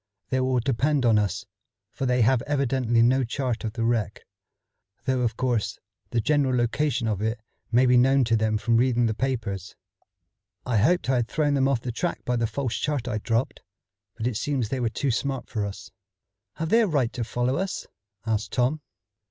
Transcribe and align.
"They 0.29 0.39
will 0.39 0.59
depend 0.59 1.05
on 1.05 1.19
us, 1.19 1.45
for 1.91 2.07
they 2.07 2.21
have 2.23 2.41
evidently 2.47 3.03
no 3.03 3.23
chart 3.23 3.63
of 3.63 3.73
the 3.73 3.83
wreck, 3.83 4.23
though 5.05 5.21
of 5.21 5.37
course 5.37 5.77
the 6.09 6.19
general 6.19 6.55
location 6.55 7.07
of 7.07 7.21
it 7.21 7.39
may 7.71 7.85
be 7.85 7.97
known 7.97 8.23
to 8.23 8.35
them 8.35 8.57
from 8.57 8.77
reading 8.77 9.05
the 9.05 9.13
papers. 9.13 9.75
I 10.65 10.77
hoped 10.77 11.07
I 11.07 11.17
had 11.17 11.27
thrown 11.27 11.53
them 11.53 11.67
off 11.67 11.81
the 11.81 11.91
track 11.91 12.25
by 12.25 12.35
the 12.35 12.47
false 12.47 12.77
chart 12.77 13.07
I 13.07 13.19
dropped, 13.19 13.61
but 14.17 14.25
it 14.25 14.37
seems 14.37 14.69
they 14.69 14.79
were 14.79 14.89
too 14.89 15.11
smart 15.11 15.47
for 15.51 15.67
us." 15.67 15.91
"Have 16.55 16.69
they 16.69 16.81
a 16.81 16.87
right 16.87 17.13
to 17.13 17.23
follow 17.23 17.57
us?" 17.57 17.85
asked 18.25 18.53
Tom. 18.53 18.81